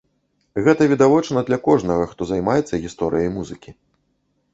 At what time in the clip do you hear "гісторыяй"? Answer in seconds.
2.87-3.29